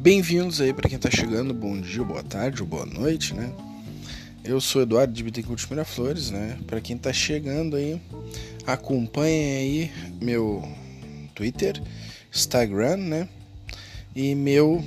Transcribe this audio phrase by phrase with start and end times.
[0.00, 3.52] Bem-vindos aí para quem tá chegando, bom dia, boa tarde boa noite, né?
[4.42, 6.56] Eu sou Eduardo de Bittencourt Miraflores, né?
[6.66, 8.00] Para quem tá chegando aí,
[8.66, 10.66] acompanhe aí meu
[11.34, 11.82] Twitter,
[12.34, 13.28] Instagram, né?
[14.16, 14.82] E meu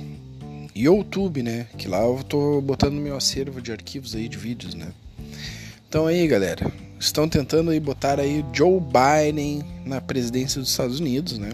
[0.74, 1.68] YouTube, né?
[1.78, 4.88] Que lá eu tô botando meu acervo de arquivos aí de vídeos, né?
[5.88, 11.38] Então aí, galera, estão tentando aí botar aí Joe Biden na presidência dos Estados Unidos,
[11.38, 11.52] né?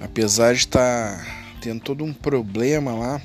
[0.00, 1.37] Apesar de estar tá
[1.68, 3.20] tendo todo um problema lá,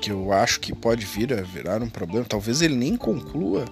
[0.00, 3.66] que eu acho que pode vir a virar um problema, talvez ele nem conclua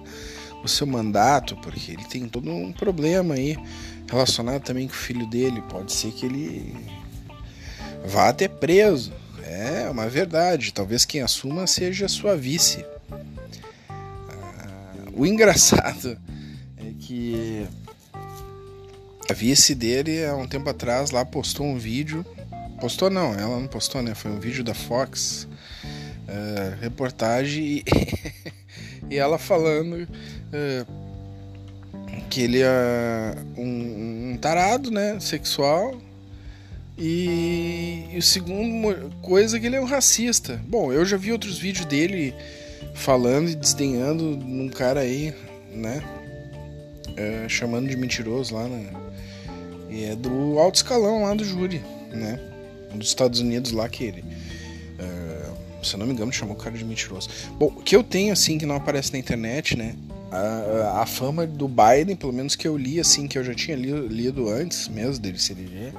[0.63, 3.57] o seu mandato, porque ele tem todo um problema aí
[4.07, 5.63] relacionado também com o filho dele.
[5.67, 6.75] Pode ser que ele
[8.05, 9.11] vá até preso.
[9.43, 10.71] É uma verdade.
[10.71, 12.85] Talvez quem assuma seja sua vice.
[14.29, 16.19] Ah, o engraçado
[16.77, 17.67] é que
[19.27, 22.23] a vice dele, há um tempo atrás, lá postou um vídeo.
[22.83, 24.13] Postou não, ela não postou, né?
[24.13, 25.47] Foi um vídeo da Fox,
[26.27, 27.83] uh, reportagem, e,
[29.09, 30.85] e ela falando uh,
[32.29, 35.17] que ele é um, um, tarado, né?
[35.21, 35.95] Sexual.
[36.97, 40.61] E, e o segundo coisa é que ele é um racista.
[40.67, 42.35] Bom, eu já vi outros vídeos dele
[42.95, 45.33] falando e desdenhando num cara aí,
[45.71, 46.03] né?
[47.47, 48.91] Chamando de mentiroso lá, né?
[49.89, 52.49] E é do alto escalão lá do júri, né?
[52.93, 54.21] Dos Estados Unidos lá que ele.
[54.21, 55.53] Uh,
[55.85, 57.29] se eu não me engano, chamou o cara de mentiroso.
[57.57, 59.95] Bom, o que eu tenho, assim, que não aparece na internet, né?
[60.31, 63.75] A, a fama do Biden, pelo menos que eu li, assim, que eu já tinha
[63.75, 65.93] lido, lido antes mesmo dele se eleger,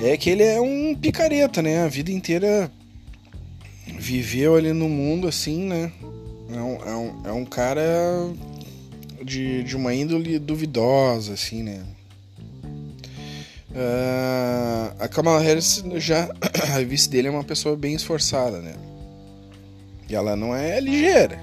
[0.00, 1.82] é que ele é um picareta, né?
[1.82, 2.70] A vida inteira
[3.98, 5.92] viveu ali no mundo, assim, né?
[6.50, 7.82] É um, é um, é um cara
[9.24, 11.82] de, de uma índole duvidosa, assim, né?
[13.76, 16.30] Uh, a Kamala Harris já
[16.74, 18.74] a vice dele é uma pessoa bem esforçada, né?
[20.08, 21.38] E ela não é ligeira.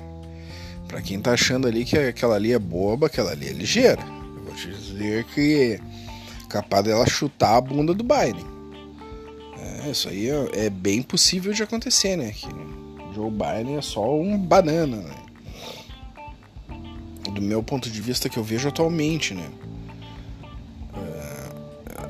[0.87, 4.01] Para quem tá achando ali que aquela ali é boba, aquela ali é ligeira.
[4.35, 5.79] Eu vou te dizer que é
[6.49, 8.45] capaz dela chutar a bunda do Biden.
[9.85, 12.31] É, isso aí é, é, bem possível de acontecer, né?
[12.31, 12.47] Que
[13.13, 15.15] Joe Biden é só um banana, né?
[17.31, 19.47] Do meu ponto de vista que eu vejo atualmente, né?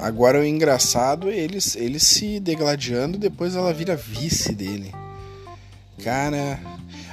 [0.04, 4.92] Agora o engraçado é eles, eles se degladiando depois ela vira vice dele.
[6.04, 6.60] Cara.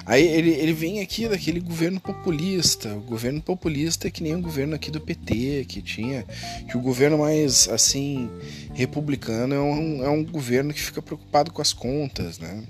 [0.04, 2.92] Aí ele, ele vem aqui daquele governo populista.
[2.92, 6.24] O governo populista é que nem o governo aqui do PT, que tinha.
[6.68, 8.28] Que o governo mais assim,
[8.74, 12.64] republicano é um, é um governo que fica preocupado com as contas, né?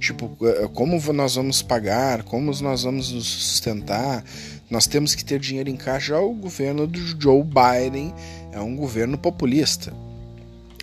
[0.00, 4.24] Tipo, é, como nós vamos pagar, como nós vamos nos sustentar,
[4.70, 6.14] nós temos que ter dinheiro em caixa.
[6.14, 8.14] Já o governo do Joe Biden
[8.52, 9.92] é um governo populista.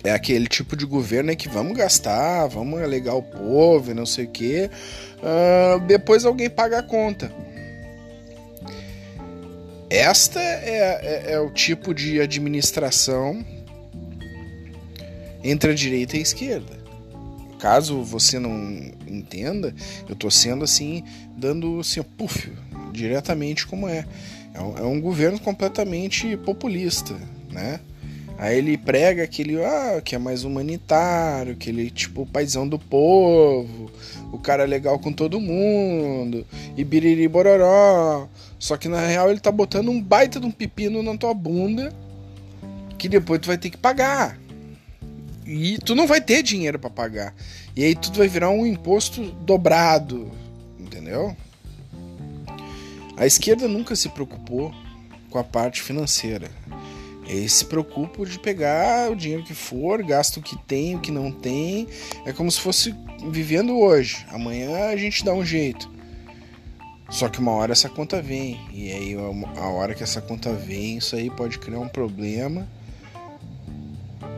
[0.02, 4.30] É aquele tipo de governo que vamos gastar, vamos alegar o povo não sei o
[4.30, 4.70] quê.
[5.18, 7.30] Uh, depois alguém paga a conta.
[9.88, 13.44] Esta é, é, é, o tipo de administração
[15.42, 16.80] entre a direita e a esquerda.
[17.58, 18.52] Caso você não
[19.06, 19.74] entenda,
[20.08, 21.04] eu estou sendo assim,
[21.36, 22.50] dando assim, puff,
[22.92, 24.06] diretamente como é.
[24.54, 27.14] É um, é um governo completamente populista
[27.50, 27.80] né?
[28.38, 33.90] Aí ele prega aquele, ah, que é mais humanitário, que ele, tipo, paizão do povo,
[34.32, 38.26] o cara legal com todo mundo, e biriri bororó.
[38.58, 41.92] Só que na real ele tá botando um baita de um pepino na tua bunda,
[42.96, 44.38] que depois tu vai ter que pagar.
[45.44, 47.34] E tu não vai ter dinheiro para pagar.
[47.76, 50.30] E aí tudo vai virar um imposto dobrado,
[50.78, 51.36] entendeu?
[53.18, 54.72] A esquerda nunca se preocupou
[55.28, 56.50] com a parte financeira.
[57.30, 61.12] Eles se preocupam de pegar o dinheiro que for, gasta o que tem, o que
[61.12, 61.86] não tem.
[62.26, 62.92] É como se fosse
[63.30, 64.26] vivendo hoje.
[64.30, 65.88] Amanhã a gente dá um jeito.
[67.08, 68.58] Só que uma hora essa conta vem.
[68.72, 72.66] E aí a hora que essa conta vem, isso aí pode criar um problema.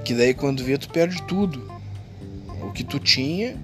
[0.04, 1.72] Que daí quando vê tu perde tudo.
[2.60, 3.58] O que tu tinha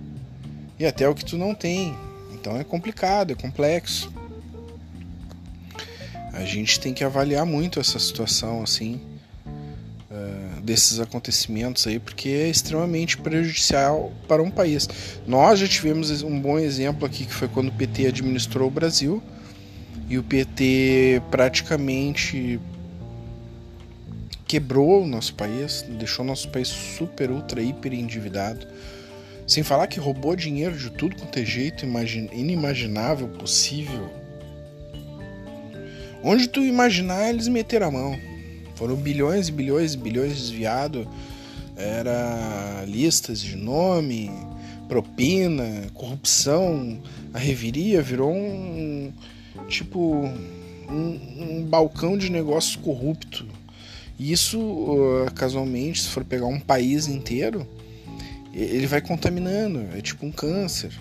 [0.78, 1.94] e até o que tu não tem.
[2.32, 4.10] Então é complicado, é complexo.
[6.32, 8.98] A gente tem que avaliar muito essa situação assim
[10.68, 14.86] desses acontecimentos aí, porque é extremamente prejudicial para um país.
[15.26, 19.22] Nós já tivemos um bom exemplo aqui que foi quando o PT administrou o Brasil
[20.10, 22.60] e o PT praticamente
[24.46, 28.66] quebrou o nosso país, deixou o nosso país super, ultra, hiper endividado.
[29.46, 34.10] Sem falar que roubou dinheiro de tudo quanto é jeito inimaginável possível.
[36.22, 38.37] Onde tu imaginar, eles meteram a mão.
[38.78, 41.04] Foram bilhões e bilhões e bilhões desviados
[41.76, 44.30] era listas de nome,
[44.86, 46.96] propina, corrupção.
[47.34, 49.12] A reviria virou um
[49.66, 50.24] tipo
[50.88, 53.44] um, um balcão de negócios corrupto.
[54.16, 54.60] E isso,
[55.34, 57.66] casualmente, se for pegar um país inteiro,
[58.54, 60.92] ele vai contaminando, é tipo um câncer.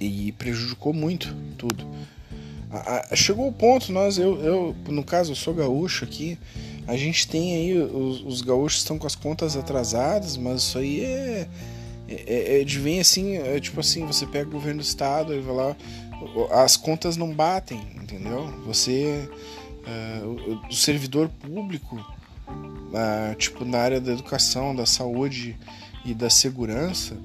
[0.00, 1.86] E prejudicou muito tudo.
[3.14, 6.38] Chegou o ponto, nós, eu, eu, no caso, eu sou gaúcho aqui,
[6.86, 11.04] a gente tem aí, os, os gaúchos estão com as contas atrasadas, mas isso aí
[11.04, 11.48] é,
[12.08, 15.40] é, é de vem assim, é tipo assim, você pega o governo do estado e
[15.40, 15.76] vai lá,
[16.50, 18.46] as contas não batem, entendeu?
[18.66, 19.28] Você,
[19.86, 25.56] uh, o, servidor público, uh, tipo na área da educação, da saúde
[26.04, 27.16] e da segurança,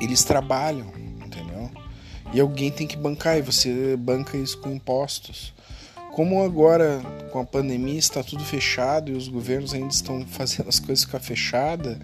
[0.00, 0.92] eles trabalham?
[2.32, 5.52] E alguém tem que bancar e você banca isso com impostos.
[6.12, 10.78] Como agora com a pandemia está tudo fechado e os governos ainda estão fazendo as
[10.78, 11.98] coisas ficar fechada,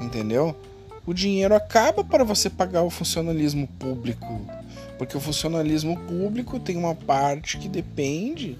[0.00, 0.56] entendeu?
[1.04, 4.40] O dinheiro acaba para você pagar o funcionalismo público,
[4.96, 8.56] porque o funcionalismo público tem uma parte que depende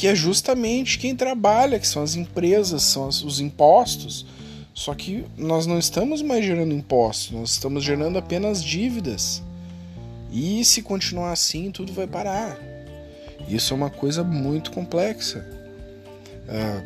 [0.00, 4.24] que é justamente quem trabalha, que são as empresas, são os impostos.
[4.74, 9.42] Só que nós não estamos mais gerando impostos, nós estamos gerando apenas dívidas.
[10.32, 12.58] E se continuar assim, tudo vai parar.
[13.48, 15.44] Isso é uma coisa muito complexa.
[16.48, 16.82] Ah,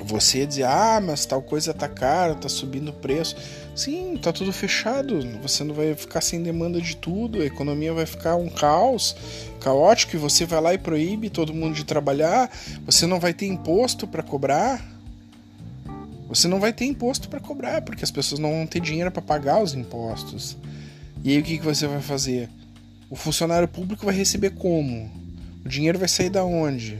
[0.00, 3.36] você dizer, ah, mas tal coisa tá cara, tá subindo o preço.
[3.74, 5.20] Sim, tá tudo fechado.
[5.42, 9.16] Você não vai ficar sem demanda de tudo, a economia vai ficar um caos,
[9.60, 12.50] caótico, e você vai lá e proíbe todo mundo de trabalhar.
[12.84, 14.95] Você não vai ter imposto para cobrar.
[16.28, 19.22] Você não vai ter imposto para cobrar, porque as pessoas não vão ter dinheiro para
[19.22, 20.56] pagar os impostos.
[21.22, 22.48] E aí o que, que você vai fazer?
[23.08, 25.10] O funcionário público vai receber como?
[25.64, 26.98] O dinheiro vai sair da onde?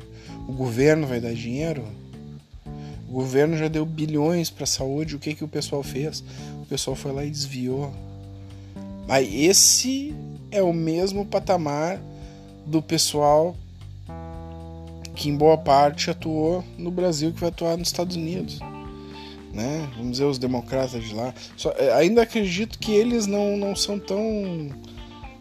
[0.49, 1.85] O governo vai dar dinheiro?
[3.09, 6.23] O governo já deu bilhões para a saúde, o que, que o pessoal fez?
[6.63, 7.93] O pessoal foi lá e desviou.
[9.09, 10.15] Mas esse
[10.53, 12.01] é o mesmo patamar
[12.65, 13.57] do pessoal
[15.15, 18.61] que em boa parte atuou no Brasil que vai atuar nos Estados Unidos
[19.57, 19.89] né?
[19.97, 21.35] Vamos dizer, os democratas de lá.
[21.57, 24.71] Só, é, ainda acredito que eles não, não são tão.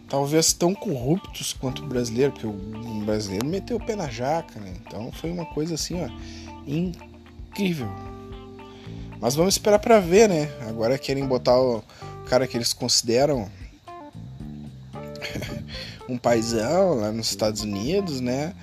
[0.07, 4.73] talvez tão corruptos quanto o brasileiro, porque o brasileiro meteu o pé na jaca, né?
[4.81, 6.09] Então foi uma coisa assim, ó,
[6.65, 7.89] incrível.
[9.19, 10.49] Mas vamos esperar para ver, né?
[10.67, 11.83] Agora querem botar o
[12.27, 13.49] cara que eles consideram
[16.07, 18.53] um paizão lá nos Estados Unidos, né?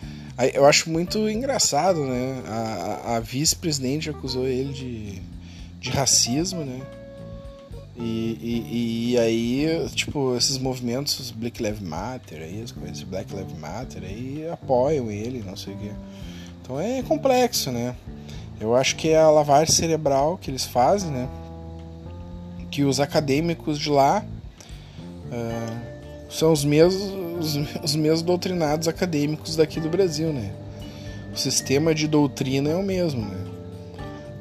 [0.54, 2.42] Eu acho muito engraçado, né?
[2.46, 5.22] A, a vice-presidente acusou ele de
[5.82, 6.80] de racismo, né?
[7.96, 13.58] E, e, e, aí, tipo, esses movimentos, Black Lives Matter, aí, as coisas, Black Lives
[13.58, 15.90] Matter, aí apoiam ele, não sei o quê.
[16.62, 17.94] Então é complexo, né?
[18.60, 21.28] Eu acho que é a lavagem cerebral que eles fazem, né?
[22.70, 24.24] Que os acadêmicos de lá
[25.26, 27.02] uh, são os mesmos,
[27.40, 30.52] os, os mesmos doutrinados acadêmicos daqui do Brasil, né?
[31.34, 33.51] O sistema de doutrina é o mesmo, né?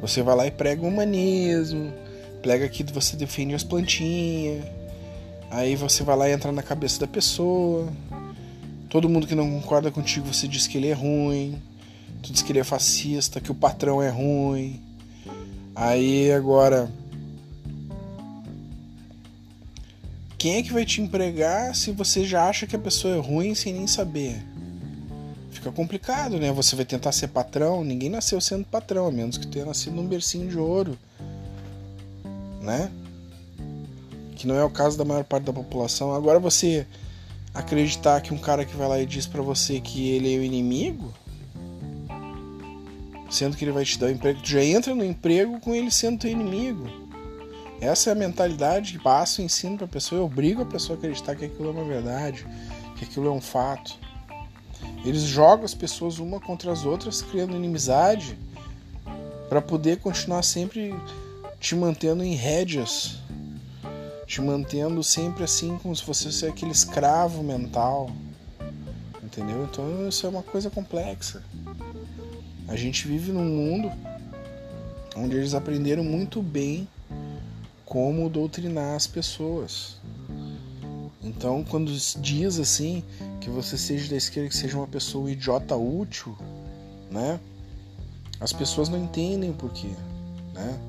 [0.01, 1.93] Você vai lá e prega o humanismo,
[2.41, 4.65] prega que você defende as plantinhas.
[5.51, 7.87] Aí você vai lá e entra na cabeça da pessoa.
[8.89, 11.61] Todo mundo que não concorda contigo, você diz que ele é ruim.
[12.23, 14.81] Tu diz que ele é fascista, que o patrão é ruim.
[15.75, 16.91] Aí agora.
[20.37, 23.53] Quem é que vai te empregar se você já acha que a pessoa é ruim
[23.53, 24.50] sem nem saber?
[25.61, 26.51] Fica complicado, né?
[26.51, 30.07] Você vai tentar ser patrão, ninguém nasceu sendo patrão, a menos que tenha nascido num
[30.07, 30.97] bercinho de ouro,
[32.59, 32.91] né?
[34.35, 36.15] Que não é o caso da maior parte da população.
[36.15, 36.87] Agora você
[37.53, 40.43] acreditar que um cara que vai lá e diz para você que ele é o
[40.43, 41.13] inimigo,
[43.29, 45.75] sendo que ele vai te dar o um emprego, tu já entra no emprego com
[45.75, 46.89] ele sendo teu inimigo.
[47.79, 50.97] Essa é a mentalidade que passa o ensino para a pessoa, eu obrigo a pessoa
[50.97, 52.47] a acreditar que aquilo é uma verdade,
[52.97, 53.95] que aquilo é um fato.
[55.03, 58.37] Eles jogam as pessoas uma contra as outras, criando inimizade,
[59.49, 60.95] para poder continuar sempre
[61.59, 63.17] te mantendo em rédeas,
[64.25, 68.09] te mantendo sempre assim, como se você fosse aquele escravo mental.
[69.23, 69.63] Entendeu?
[69.63, 71.43] Então isso é uma coisa complexa.
[72.67, 73.91] A gente vive num mundo
[75.15, 76.87] onde eles aprenderam muito bem
[77.85, 79.97] como doutrinar as pessoas.
[81.21, 83.03] Então, quando diz assim
[83.41, 86.37] que você seja da esquerda, que seja uma pessoa idiota útil,
[87.09, 87.39] né?
[88.39, 89.91] As pessoas não entendem o porquê,
[90.53, 90.79] né?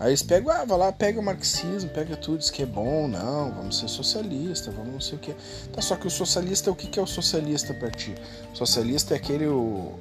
[0.00, 3.06] Aí eles pegam, ah, vai lá, pega o marxismo, pega tudo, diz que é bom,
[3.06, 5.32] não, vamos ser socialista, vamos não sei o que.
[5.72, 8.12] Tá, só que o socialista, o que é o socialista para ti?
[8.52, 9.92] O socialista é aquele, o,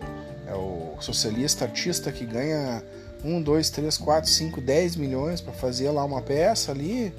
[0.48, 2.81] é o socialista artista que ganha
[3.24, 7.13] 1, 2, 3, 4, 5, 10 milhões para fazer lá uma peça ali,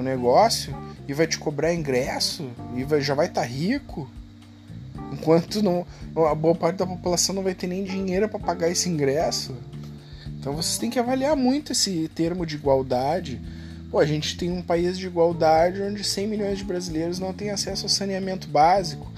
[0.00, 0.76] um negócio,
[1.06, 4.08] e vai te cobrar ingresso, e vai, já vai estar tá rico,
[5.12, 5.86] enquanto não,
[6.26, 9.56] a boa parte da população não vai ter nem dinheiro para pagar esse ingresso.
[10.38, 13.40] Então vocês têm que avaliar muito esse termo de igualdade.
[13.90, 17.50] Pô, a gente tem um país de igualdade onde 100 milhões de brasileiros não têm
[17.50, 19.10] acesso ao saneamento básico.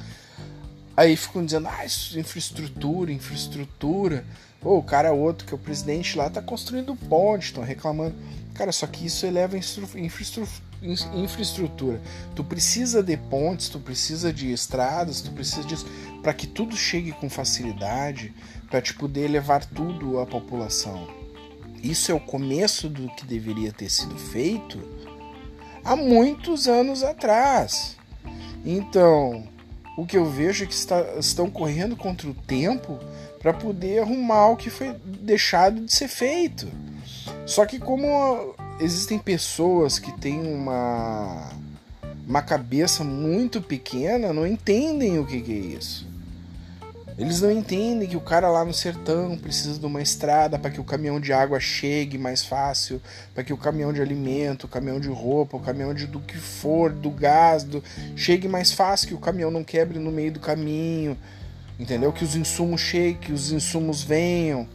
[0.96, 1.84] Aí ficam dizendo, ah,
[2.16, 4.24] infraestrutura, infraestrutura.
[4.60, 8.14] Pô, o cara outro, que é o presidente lá, tá construindo ponte, estão reclamando.
[8.54, 10.69] Cara, só que isso eleva infraestrutura.
[12.34, 15.86] Tu precisa de pontes, tu precisa de estradas, tu precisa disso
[16.22, 18.34] para que tudo chegue com facilidade,
[18.70, 21.08] para te poder levar tudo à população.
[21.82, 24.78] Isso é o começo do que deveria ter sido feito
[25.84, 27.96] há muitos anos atrás.
[28.64, 29.48] Então,
[29.96, 32.98] o que eu vejo é que está, estão correndo contra o tempo
[33.40, 36.68] para poder arrumar o que foi deixado de ser feito.
[37.46, 41.50] Só que como existem pessoas que têm uma
[42.26, 46.08] uma cabeça muito pequena, não entendem o que, que é isso.
[47.18, 50.80] Eles não entendem que o cara lá no sertão precisa de uma estrada para que
[50.80, 53.02] o caminhão de água chegue mais fácil,
[53.34, 56.38] para que o caminhão de alimento, o caminhão de roupa, o caminhão de do que
[56.38, 57.82] for, do gás, do,
[58.14, 61.18] chegue mais fácil, que o caminhão não quebre no meio do caminho,
[61.78, 62.12] entendeu?
[62.12, 64.68] Que os insumos cheguem, que os insumos venham,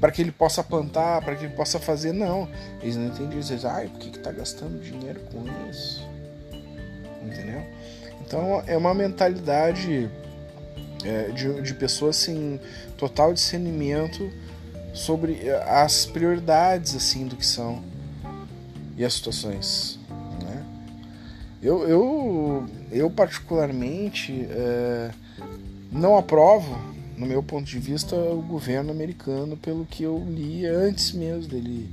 [0.00, 2.12] para que ele possa plantar, para que ele possa fazer.
[2.12, 2.48] Não,
[2.82, 3.32] eles não entendem.
[3.32, 6.06] Eles dizem, ai, por que, que tá gastando dinheiro com isso?
[7.22, 7.62] Entendeu?
[8.20, 10.10] Então é uma mentalidade
[11.04, 12.60] é, de, de pessoas sem
[12.96, 14.30] total discernimento
[14.92, 17.82] sobre é, as prioridades assim do que são
[18.96, 19.98] e as situações.
[20.42, 20.64] Né?
[21.62, 25.10] Eu, eu, eu particularmente é,
[25.92, 26.76] não aprovo,
[27.16, 31.88] no meu ponto de vista, o governo americano pelo que eu li antes mesmo dele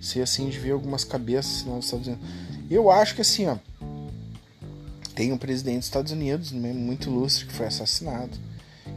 [0.00, 2.26] ser assim de ver algumas cabeças nos Estados Unidos.
[2.70, 3.56] Eu acho que assim, ó,
[5.14, 8.38] tem um presidente dos Estados Unidos né, muito ilustre que foi assassinado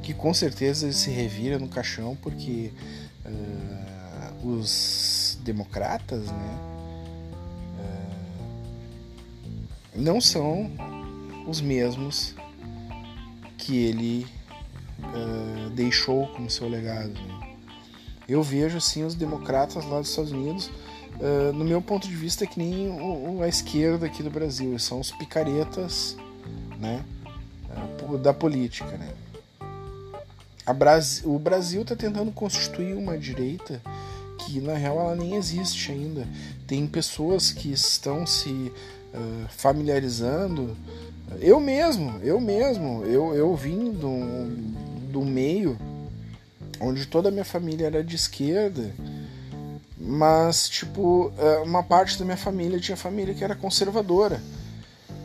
[0.03, 2.71] que com certeza se revira no caixão porque
[3.25, 6.59] uh, os democratas né,
[9.95, 10.69] uh, não são
[11.47, 12.35] os mesmos
[13.57, 14.27] que ele
[15.03, 17.13] uh, deixou como seu legado.
[17.13, 17.55] Né?
[18.27, 20.71] Eu vejo assim os democratas lá dos Estados Unidos,
[21.53, 24.99] no meu ponto de vista, é que nem o, a esquerda aqui do Brasil, são
[24.99, 26.17] os picaretas
[26.79, 27.03] né,
[28.21, 28.97] da política.
[28.97, 29.13] Né?
[30.71, 33.81] Brasil, o Brasil está tentando constituir uma direita
[34.37, 36.27] que na real ela nem existe ainda.
[36.67, 38.71] Tem pessoas que estão se
[39.13, 40.77] uh, familiarizando.
[41.41, 44.09] Eu mesmo, eu mesmo, eu, eu vim do,
[45.13, 45.77] do meio
[46.79, 48.93] onde toda a minha família era de esquerda,
[49.97, 51.31] mas tipo,
[51.63, 54.41] uma parte da minha família tinha família que era conservadora.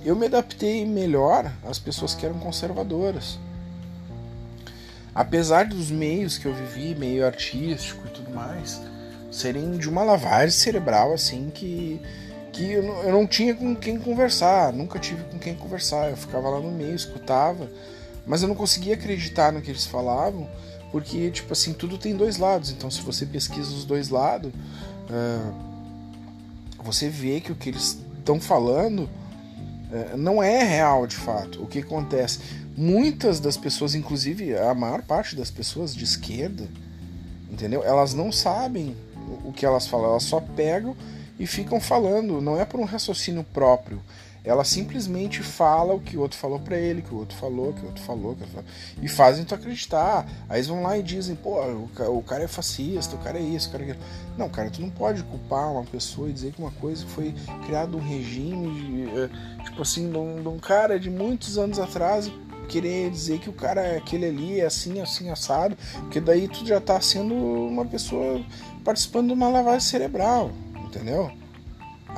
[0.04, 3.38] Eu me adaptei melhor às pessoas que eram conservadoras
[5.18, 8.80] apesar dos meios que eu vivi, meio artístico e tudo mais,
[9.33, 12.00] serem de uma lavagem cerebral assim que
[12.52, 16.11] que eu não, eu não tinha com quem conversar, nunca tive com quem conversar.
[16.11, 17.68] Eu ficava lá no meio, escutava,
[18.28, 20.49] mas eu não conseguia acreditar no que eles falavam,
[20.92, 22.70] porque tipo assim tudo tem dois lados.
[22.70, 25.54] Então se você pesquisa os dois lados, uh,
[26.85, 31.62] você vê que o que eles estão falando uh, não é real de fato.
[31.62, 32.38] O que acontece?
[32.78, 36.68] muitas das pessoas, inclusive a maior parte das pessoas de esquerda,
[37.50, 37.82] entendeu?
[37.82, 38.97] Elas não sabem
[39.44, 40.97] o que elas falam, elas só pegam
[41.40, 44.00] e ficam falando, não é por um raciocínio próprio.
[44.49, 47.83] Ela simplesmente fala o que o outro falou para ele, que o outro falou, que
[47.83, 48.71] o outro falou, que outro falou,
[49.02, 50.26] e fazem tu acreditar.
[50.49, 53.69] Aí eles vão lá e dizem, pô, o cara é fascista, o cara é isso,
[53.69, 54.07] o cara é aquilo.
[54.38, 57.35] Não, cara, tu não pode culpar uma pessoa e dizer que uma coisa foi
[57.67, 62.31] criado um regime, eh, tipo assim, de um, de um cara de muitos anos atrás
[62.71, 66.64] querer dizer que o cara é aquele ali é assim, assim, assado, porque daí tu
[66.64, 68.43] já tá sendo uma pessoa
[68.83, 70.52] participando de uma lavagem cerebral,
[70.87, 71.31] entendeu?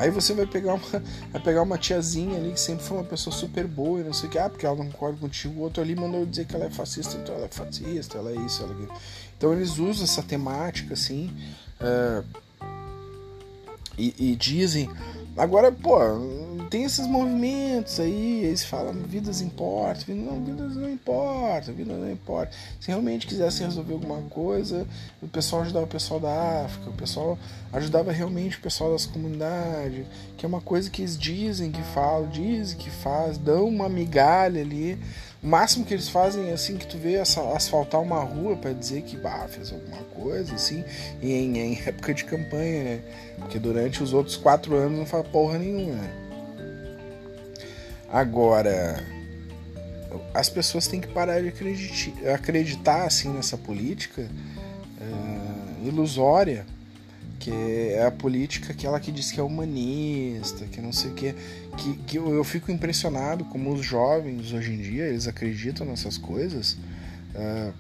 [0.01, 0.83] Aí você vai pegar uma,
[1.31, 4.31] vai pegar uma tiazinha ali que sempre foi uma pessoa super boa e não sei
[4.31, 6.65] o que, ah, porque ela não concorda contigo, o outro ali mandou dizer que ela
[6.65, 8.95] é fascista, então ela é fascista, ela é isso, ela é aquilo.
[9.37, 11.31] Então eles usam essa temática assim
[11.81, 12.25] uh,
[13.99, 14.89] e, e dizem.
[15.41, 15.99] Agora, pô,
[16.69, 22.53] tem esses movimentos aí, eles falam vidas importam, não, vidas não importam, vida não importa.
[22.79, 24.87] Se realmente quisesse resolver alguma coisa,
[25.23, 27.39] o pessoal ajudava o pessoal da África, o pessoal
[27.73, 30.05] ajudava realmente o pessoal das comunidades,
[30.37, 34.61] que é uma coisa que eles dizem que falam, dizem que faz, dão uma migalha
[34.61, 34.99] ali,
[35.43, 39.03] O máximo que eles fazem é assim que tu vê asfaltar uma rua para dizer
[39.03, 40.85] que bah, fez alguma coisa, assim,
[41.23, 43.01] em, em época de campanha, né?
[43.39, 45.95] Porque durante os outros quatro anos não faz porra nenhuma.
[45.95, 46.11] Né?
[48.13, 49.03] Agora,
[50.35, 54.29] as pessoas têm que parar de acreditar, acreditar assim nessa política
[55.01, 56.67] uh, ilusória
[57.41, 61.35] que é a política aquela que diz que é humanista, que não sei o que,
[61.77, 66.19] que, que eu, eu, fico impressionado como os jovens hoje em dia eles acreditam nessas
[66.19, 66.77] coisas
[67.35, 67.73] uh,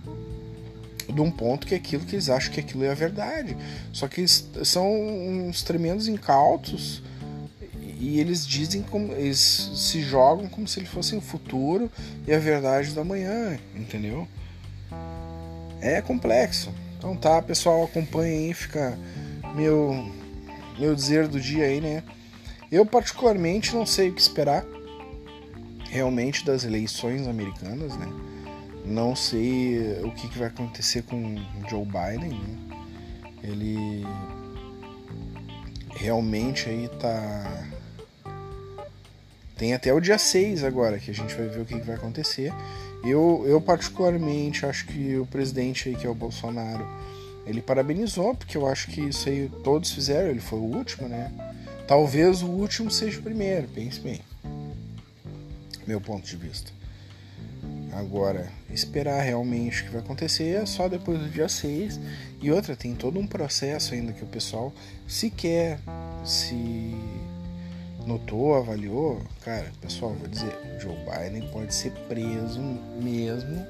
[1.13, 3.57] de um ponto que é aquilo que eles acham que aquilo é a verdade.
[3.93, 7.03] Só que são uns tremendos incautos
[7.99, 11.91] e eles dizem como eles se jogam como se ele fosse o futuro
[12.27, 14.27] e a verdade da manhã, entendeu?
[15.83, 16.73] É complexo.
[16.97, 18.99] Então tá, pessoal, acompanha aí, fica
[19.55, 20.11] meu,
[20.79, 22.03] meu dizer do dia aí, né?
[22.71, 24.65] Eu, particularmente, não sei o que esperar
[25.91, 28.07] realmente das eleições americanas, né?
[28.85, 31.37] Não sei o que, que vai acontecer com
[31.69, 32.59] Joe Biden, né?
[33.43, 34.05] Ele
[35.91, 37.67] realmente aí tá.
[39.57, 41.97] Tem até o dia 6 agora que a gente vai ver o que, que vai
[41.97, 42.53] acontecer.
[43.05, 46.87] Eu, eu particularmente acho que o presidente aí, que é o Bolsonaro,
[47.51, 51.33] ele parabenizou, porque eu acho que isso aí todos fizeram, ele foi o último, né?
[51.87, 54.21] Talvez o último seja o primeiro, pense bem.
[55.87, 56.71] Meu ponto de vista.
[57.93, 61.99] Agora, esperar realmente o que vai acontecer é só depois do dia 6.
[62.41, 64.73] E outra, tem todo um processo ainda que o pessoal
[65.09, 65.81] sequer
[66.25, 66.95] se
[68.07, 69.21] notou, avaliou.
[69.45, 72.61] Cara, pessoal, vou dizer, Joe Biden pode ser preso
[73.03, 73.67] mesmo.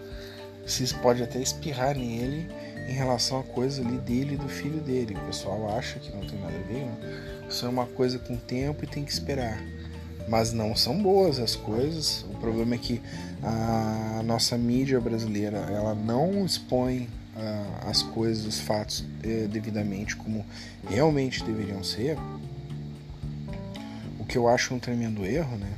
[0.67, 2.47] Vocês podem até espirrar nele
[2.89, 5.15] em relação à coisa ali dele e do filho dele.
[5.15, 7.47] O pessoal acha que não tem nada a ver, né?
[7.49, 9.61] isso é uma coisa com tempo e tem que esperar.
[10.29, 12.25] Mas não são boas as coisas.
[12.31, 13.03] O problema é que
[13.43, 20.45] a nossa mídia brasileira ela não expõe uh, as coisas, os fatos uh, devidamente como
[20.89, 22.17] realmente deveriam ser.
[24.19, 25.73] O que eu acho um tremendo erro, né?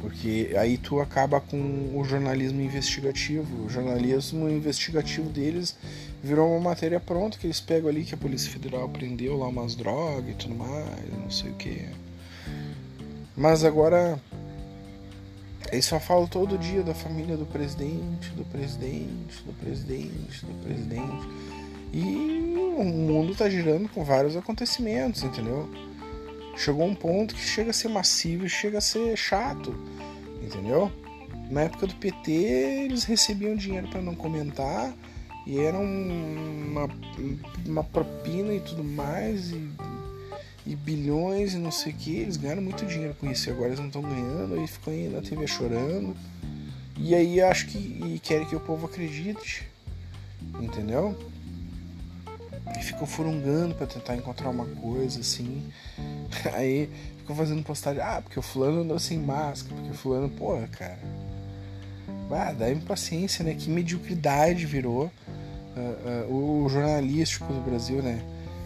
[0.00, 3.66] Porque aí tu acaba com o jornalismo investigativo.
[3.66, 5.76] O jornalismo investigativo deles
[6.22, 9.74] virou uma matéria pronta que eles pegam ali que a Polícia Federal prendeu lá umas
[9.74, 11.86] drogas e tudo mais, não sei o que.
[13.36, 14.20] Mas agora
[15.72, 21.28] eles só falam todo dia da família do presidente, do presidente, do presidente, do presidente.
[21.92, 22.02] E
[22.76, 25.68] o mundo tá girando com vários acontecimentos, entendeu?
[26.56, 29.74] Chegou um ponto que chega a ser massivo chega a ser chato,
[30.42, 30.90] entendeu?
[31.50, 34.94] Na época do PT, eles recebiam dinheiro para não comentar
[35.46, 36.88] e era uma,
[37.66, 39.68] uma propina e tudo mais, e,
[40.64, 42.18] e bilhões e não sei o que.
[42.18, 45.08] Eles ganharam muito dinheiro com isso e agora eles não estão ganhando, aí ficam aí
[45.08, 46.16] na TV chorando.
[46.96, 49.66] E aí acho que querem que o povo acredite,
[50.60, 51.16] entendeu?
[52.78, 55.62] e ficam furungando para tentar encontrar uma coisa assim.
[56.54, 56.88] Aí
[57.18, 60.98] ficam fazendo postagem, ah, porque o fulano andou sem máscara, porque o fulano, porra, cara.
[62.30, 63.56] Ah, dá impaciência, né?
[63.58, 65.10] Que mediocridade virou
[65.76, 68.22] uh, uh, o jornalístico do Brasil, né?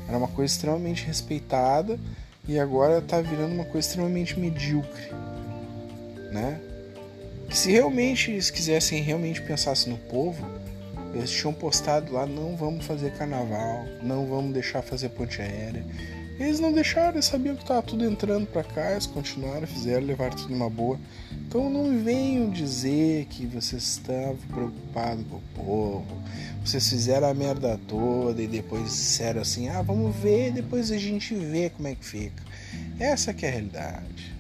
[0.06, 1.98] Era uma coisa extremamente respeitada
[2.46, 5.10] e agora tá virando uma coisa extremamente medíocre,
[6.30, 6.60] né?
[7.48, 10.44] Que se realmente eles quisessem realmente pensasse no povo,
[11.14, 15.84] eles tinham postado lá: não vamos fazer carnaval, não vamos deixar fazer ponte aérea.
[16.38, 20.36] Eles não deixaram, eles sabiam que estava tudo entrando para cá, eles continuaram, fizeram, levaram
[20.36, 20.98] tudo numa boa.
[21.32, 26.22] Então não venham dizer que vocês estavam preocupados com o povo,
[26.64, 31.34] vocês fizeram a merda toda e depois disseram assim: ah, vamos ver, depois a gente
[31.34, 32.42] vê como é que fica.
[32.98, 34.34] Essa que é a realidade.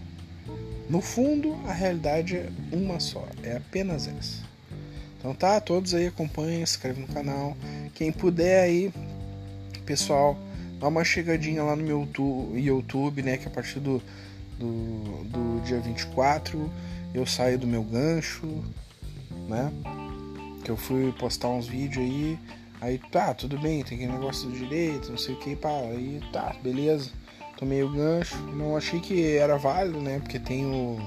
[0.90, 4.42] No fundo, a realidade é uma só, é apenas essa.
[5.18, 7.56] Então tá, todos aí acompanhem, se inscreve no canal.
[7.94, 8.92] Quem puder aí,
[9.86, 10.36] pessoal,
[10.78, 12.08] dá uma chegadinha lá no meu
[12.54, 13.36] YouTube, né?
[13.36, 14.02] Que a partir do,
[14.58, 16.70] do, do dia 24
[17.14, 18.46] eu saio do meu gancho,
[19.48, 19.72] né?
[20.64, 22.38] Que eu fui postar uns vídeos aí.
[22.80, 26.20] Aí tá, tudo bem, tem aquele negócio do direito, não sei o que, pá, aí
[26.32, 27.10] tá, beleza.
[27.56, 28.36] Tomei o gancho.
[28.54, 30.18] Não achei que era válido, né?
[30.18, 30.98] Porque tem o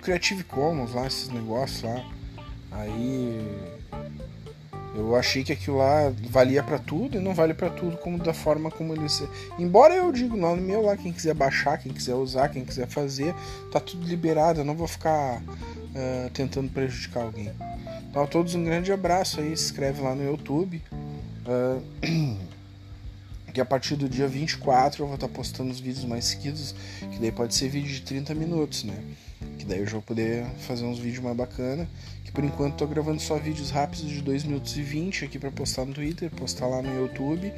[0.00, 2.04] Creative Commons lá, esses negócios lá.
[2.72, 3.79] Aí
[4.94, 8.34] eu achei que aquilo lá valia para tudo e não vale para tudo como da
[8.34, 9.22] forma como eles.
[9.58, 13.34] Embora eu digo no meu lá, quem quiser baixar, quem quiser usar, quem quiser fazer,
[13.70, 14.60] tá tudo liberado.
[14.60, 17.52] Eu não vou ficar uh, tentando prejudicar alguém.
[18.10, 20.82] Então a todos um grande abraço aí, se inscreve lá no YouTube.
[21.46, 22.40] Uh,
[23.50, 27.18] que a partir do dia 24 eu vou estar postando os vídeos mais seguidos, que
[27.18, 28.96] daí pode ser vídeo de 30 minutos, né?
[29.58, 31.88] Que daí eu já vou poder fazer uns vídeos mais bacana.
[32.24, 35.50] Que por enquanto tô gravando só vídeos rápidos de 2 minutos e 20 aqui para
[35.50, 37.52] postar no Twitter, postar lá no YouTube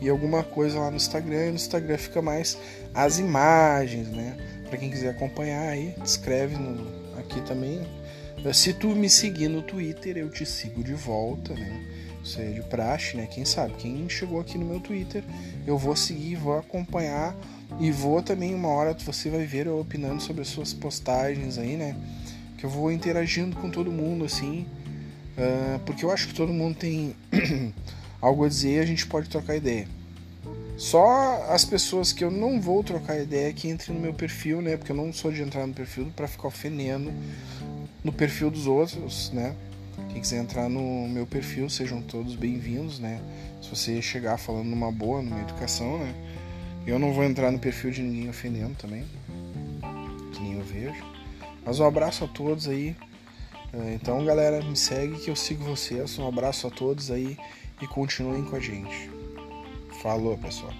[0.00, 1.46] e alguma coisa lá no Instagram.
[1.46, 2.58] E no Instagram fica mais
[2.94, 4.36] as imagens, né?
[4.68, 7.80] Para quem quiser acompanhar aí, escreve no, aqui também.
[8.52, 11.97] Se tu me seguir no Twitter, eu te sigo de volta, né?
[12.28, 13.26] Isso de praxe, né?
[13.26, 13.72] Quem sabe?
[13.78, 15.24] Quem chegou aqui no meu Twitter,
[15.66, 17.34] eu vou seguir, vou acompanhar
[17.80, 21.74] e vou também, uma hora você vai ver eu opinando sobre as suas postagens aí,
[21.78, 21.96] né?
[22.58, 24.66] Que eu vou interagindo com todo mundo, assim.
[25.38, 27.16] Uh, porque eu acho que todo mundo tem
[28.20, 29.88] algo a dizer e a gente pode trocar ideia.
[30.76, 34.76] Só as pessoas que eu não vou trocar ideia que entrem no meu perfil, né?
[34.76, 37.10] Porque eu não sou de entrar no perfil para ficar ofendendo
[38.04, 39.56] no perfil dos outros, né?
[40.18, 43.20] Quem quiser entrar no meu perfil, sejam todos bem-vindos, né?
[43.62, 46.12] Se você chegar falando numa boa, numa educação, né?
[46.84, 49.06] Eu não vou entrar no perfil de ninguém ofendendo também,
[50.32, 51.04] que nem eu vejo.
[51.64, 52.96] Mas um abraço a todos aí.
[53.72, 56.18] É, então, galera, me segue que eu sigo vocês.
[56.18, 57.38] Um abraço a todos aí
[57.80, 59.08] e continuem com a gente.
[60.02, 60.74] Falou, pessoal.